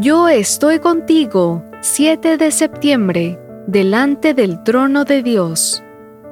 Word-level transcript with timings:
Yo 0.00 0.28
estoy 0.28 0.78
contigo, 0.78 1.64
7 1.80 2.36
de 2.36 2.52
septiembre, 2.52 3.36
delante 3.66 4.32
del 4.32 4.62
trono 4.62 5.04
de 5.04 5.24
Dios. 5.24 5.82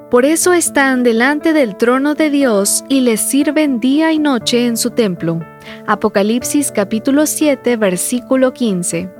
Por 0.09 0.25
eso 0.25 0.53
están 0.53 1.03
delante 1.03 1.53
del 1.53 1.77
trono 1.77 2.15
de 2.15 2.31
Dios 2.31 2.85
y 2.89 3.01
les 3.01 3.21
sirven 3.21 3.81
día 3.81 4.13
y 4.13 4.21
noche 4.21 4.67
en 4.67 4.77
su 4.77 4.91
templo. 4.91 5.41
Apocalipsis 5.89 6.71
capítulo 6.71 7.27
7, 7.27 7.77
versículo 7.77 8.53
15. 8.53 9.13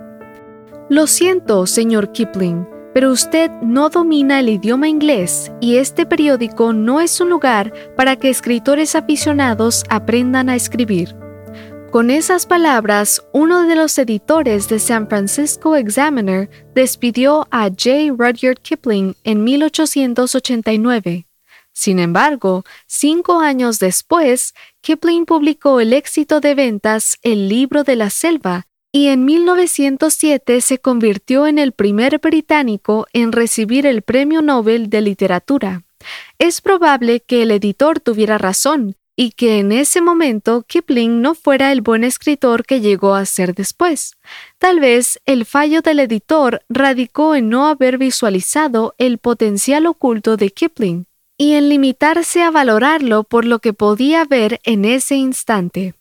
Lo 0.91 1.09
siento, 1.09 1.67
señor 1.67 2.13
Kipling, 2.13 2.69
pero 2.95 3.11
usted 3.11 3.51
no 3.63 3.89
domina 3.89 4.39
el 4.39 4.49
idioma 4.49 4.87
inglés 4.87 5.51
y 5.61 5.79
este 5.79 6.07
periódico 6.07 6.73
no 6.73 7.01
es 7.01 7.21
un 7.21 7.31
lugar 7.31 7.73
para 7.97 8.15
que 8.15 8.31
escritores 8.31 8.95
aficionados 8.95 9.83
aprendan 9.89 10.49
a 10.49 10.55
escribir. 10.55 11.26
Con 11.97 12.11
esas 12.11 12.45
palabras, 12.45 13.25
uno 13.33 13.67
de 13.67 13.75
los 13.75 13.97
editores 13.97 14.69
de 14.69 14.79
San 14.81 15.09
Francisco 15.09 15.77
Examiner 15.77 16.51
despidió 16.75 17.49
a 17.51 17.71
J. 17.71 18.13
Rudyard 18.15 18.59
Kipling 18.61 19.15
en 19.25 19.43
1889. 19.43 21.27
Sin 21.73 21.99
embargo, 21.99 22.65
cinco 22.87 23.41
años 23.41 23.79
después, 23.79 24.53
Kipling 24.83 25.25
publicó 25.25 25.81
el 25.81 25.95
éxito 25.95 26.41
de 26.41 26.55
ventas 26.55 27.17
El 27.23 27.49
libro 27.49 27.83
de 27.83 27.97
la 27.97 28.11
selva 28.11 28.67
y 28.93 29.07
en 29.07 29.25
1907 29.25 30.61
se 30.61 30.79
convirtió 30.79 31.47
en 31.47 31.59
el 31.59 31.73
primer 31.73 32.19
británico 32.19 33.07
en 33.15 33.33
recibir 33.33 33.87
el 33.87 34.03
Premio 34.03 34.43
Nobel 34.43 34.91
de 34.91 35.01
Literatura. 35.01 35.85
Es 36.39 36.61
probable 36.61 37.21
que 37.21 37.41
el 37.41 37.53
editor 37.53 38.01
tuviera 38.01 38.37
razón, 38.37 38.97
y 39.17 39.31
que 39.33 39.59
en 39.59 39.73
ese 39.73 40.03
momento 40.03 40.63
Kipling 40.63 41.23
no 41.23 41.35
fuera 41.35 41.73
el 41.73 41.81
buen 41.81 42.05
escritor 42.05 42.67
que 42.67 42.81
llegó 42.83 43.15
a 43.15 43.25
ser 43.25 43.55
después. 43.55 44.17
Tal 44.59 44.79
vez 44.79 45.21
el 45.25 45.47
fallo 45.47 45.81
del 45.81 46.01
editor 46.01 46.63
radicó 46.69 47.35
en 47.35 47.49
no 47.49 47.67
haber 47.67 47.97
visualizado 47.97 48.95
el 48.99 49.17
potencial 49.17 49.87
oculto 49.87 50.37
de 50.37 50.51
Kipling 50.51 51.07
y 51.39 51.55
en 51.55 51.71
limitarse 51.71 52.43
a 52.43 52.51
valorarlo 52.51 53.25
por 53.25 53.47
lo 53.47 53.59
que 53.59 53.73
podía 53.73 54.25
ver 54.27 54.61
en 54.65 54.85
ese 54.85 55.17
instante. 55.17 55.95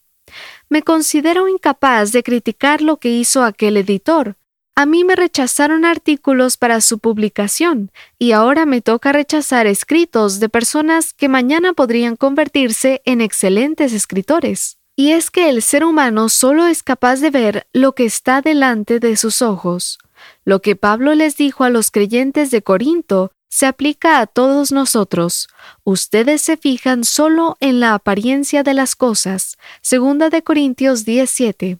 Me 0.69 0.81
considero 0.81 1.47
incapaz 1.47 2.11
de 2.11 2.23
criticar 2.23 2.81
lo 2.81 2.97
que 2.97 3.09
hizo 3.09 3.43
aquel 3.43 3.77
editor, 3.77 4.35
a 4.75 4.85
mí 4.85 5.05
me 5.05 5.15
rechazaron 5.15 5.85
artículos 5.85 6.57
para 6.57 6.81
su 6.81 6.99
publicación 6.99 7.91
y 8.19 8.33
ahora 8.33 8.65
me 8.65 8.81
toca 8.81 9.13
rechazar 9.13 9.67
escritos 9.67 10.41
de 10.41 10.49
personas 10.49 11.13
que 11.13 11.29
mañana 11.29 11.71
podrían 11.71 12.17
convertirse 12.17 13.01
en 13.05 13.21
excelentes 13.21 13.93
escritores. 13.93 14.77
Y 14.97 15.11
es 15.11 15.31
que 15.31 15.49
el 15.49 15.61
ser 15.61 15.85
humano 15.85 16.27
solo 16.27 16.67
es 16.67 16.83
capaz 16.83 17.21
de 17.21 17.29
ver 17.29 17.67
lo 17.71 17.93
que 17.93 18.05
está 18.05 18.41
delante 18.41 18.99
de 18.99 19.15
sus 19.15 19.41
ojos. 19.41 19.97
Lo 20.43 20.61
que 20.61 20.75
Pablo 20.75 21.15
les 21.15 21.37
dijo 21.37 21.63
a 21.63 21.69
los 21.69 21.89
creyentes 21.89 22.51
de 22.51 22.61
Corinto 22.61 23.31
se 23.47 23.67
aplica 23.67 24.19
a 24.19 24.27
todos 24.27 24.73
nosotros. 24.73 25.47
Ustedes 25.85 26.41
se 26.41 26.57
fijan 26.57 27.05
solo 27.05 27.55
en 27.61 27.79
la 27.79 27.93
apariencia 27.93 28.63
de 28.63 28.73
las 28.73 28.97
cosas. 28.97 29.57
Segunda 29.81 30.29
de 30.29 30.43
Corintios 30.43 31.05
17. 31.05 31.79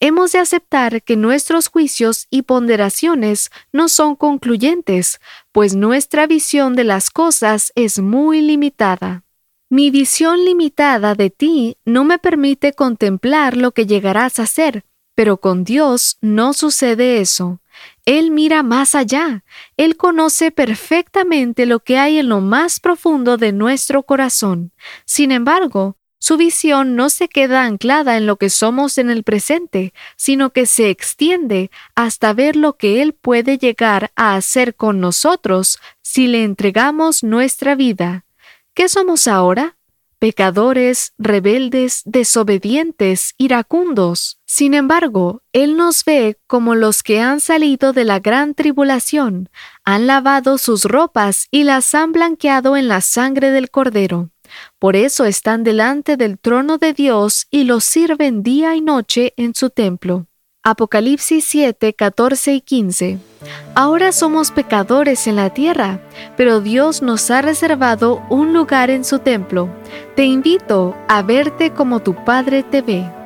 Hemos 0.00 0.32
de 0.32 0.38
aceptar 0.38 1.02
que 1.02 1.16
nuestros 1.16 1.68
juicios 1.68 2.26
y 2.30 2.42
ponderaciones 2.42 3.50
no 3.72 3.88
son 3.88 4.16
concluyentes, 4.16 5.20
pues 5.52 5.74
nuestra 5.74 6.26
visión 6.26 6.74
de 6.74 6.84
las 6.84 7.10
cosas 7.10 7.72
es 7.74 7.98
muy 7.98 8.40
limitada. 8.40 9.24
Mi 9.68 9.90
visión 9.90 10.44
limitada 10.44 11.14
de 11.14 11.30
ti 11.30 11.76
no 11.84 12.04
me 12.04 12.18
permite 12.18 12.72
contemplar 12.72 13.56
lo 13.56 13.72
que 13.72 13.86
llegarás 13.86 14.40
a 14.40 14.46
ser, 14.46 14.84
pero 15.14 15.36
con 15.36 15.64
Dios 15.64 16.16
no 16.20 16.54
sucede 16.54 17.20
eso. 17.20 17.60
Él 18.04 18.30
mira 18.30 18.62
más 18.62 18.94
allá, 18.94 19.44
Él 19.76 19.96
conoce 19.96 20.50
perfectamente 20.50 21.66
lo 21.66 21.80
que 21.80 21.98
hay 21.98 22.18
en 22.18 22.28
lo 22.28 22.40
más 22.40 22.80
profundo 22.80 23.36
de 23.36 23.52
nuestro 23.52 24.02
corazón. 24.02 24.72
Sin 25.04 25.30
embargo, 25.30 25.96
su 26.22 26.36
visión 26.36 26.96
no 26.96 27.08
se 27.08 27.28
queda 27.28 27.64
anclada 27.64 28.18
en 28.18 28.26
lo 28.26 28.36
que 28.36 28.50
somos 28.50 28.98
en 28.98 29.08
el 29.08 29.24
presente, 29.24 29.94
sino 30.16 30.50
que 30.50 30.66
se 30.66 30.90
extiende 30.90 31.70
hasta 31.94 32.34
ver 32.34 32.56
lo 32.56 32.76
que 32.76 33.00
Él 33.00 33.14
puede 33.14 33.56
llegar 33.56 34.12
a 34.16 34.34
hacer 34.36 34.74
con 34.74 35.00
nosotros 35.00 35.78
si 36.02 36.28
le 36.28 36.44
entregamos 36.44 37.24
nuestra 37.24 37.74
vida. 37.74 38.26
¿Qué 38.74 38.90
somos 38.90 39.26
ahora? 39.26 39.78
Pecadores, 40.18 41.14
rebeldes, 41.16 42.02
desobedientes, 42.04 43.32
iracundos. 43.38 44.38
Sin 44.44 44.74
embargo, 44.74 45.40
Él 45.54 45.78
nos 45.78 46.04
ve 46.04 46.36
como 46.46 46.74
los 46.74 47.02
que 47.02 47.22
han 47.22 47.40
salido 47.40 47.94
de 47.94 48.04
la 48.04 48.18
gran 48.18 48.54
tribulación, 48.54 49.48
han 49.84 50.06
lavado 50.06 50.58
sus 50.58 50.84
ropas 50.84 51.48
y 51.50 51.64
las 51.64 51.94
han 51.94 52.12
blanqueado 52.12 52.76
en 52.76 52.88
la 52.88 53.00
sangre 53.00 53.50
del 53.50 53.70
Cordero. 53.70 54.28
Por 54.78 54.96
eso 54.96 55.24
están 55.24 55.64
delante 55.64 56.16
del 56.16 56.38
trono 56.38 56.78
de 56.78 56.92
Dios 56.92 57.46
y 57.50 57.64
los 57.64 57.84
sirven 57.84 58.42
día 58.42 58.74
y 58.74 58.80
noche 58.80 59.34
en 59.36 59.54
su 59.54 59.70
templo. 59.70 60.26
Apocalipsis 60.62 61.44
7, 61.46 61.94
14 61.94 62.52
y 62.52 62.60
15. 62.60 63.18
Ahora 63.74 64.12
somos 64.12 64.50
pecadores 64.50 65.26
en 65.26 65.36
la 65.36 65.50
tierra, 65.50 66.02
pero 66.36 66.60
Dios 66.60 67.00
nos 67.00 67.30
ha 67.30 67.40
reservado 67.40 68.22
un 68.28 68.52
lugar 68.52 68.90
en 68.90 69.04
su 69.04 69.20
templo. 69.20 69.70
Te 70.16 70.24
invito 70.24 70.94
a 71.08 71.22
verte 71.22 71.72
como 71.72 72.00
tu 72.00 72.14
Padre 72.26 72.62
te 72.62 72.82
ve. 72.82 73.19